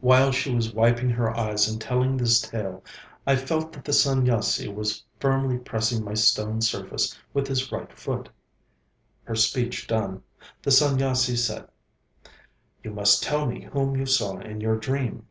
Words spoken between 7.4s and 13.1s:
his right foot. Her speech done, the Sanyasi said: 'You